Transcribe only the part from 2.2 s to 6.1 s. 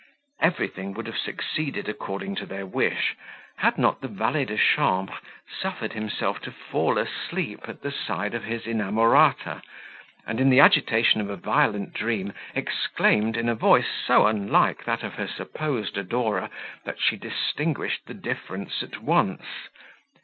to their wish, had not the valet de chambre suffered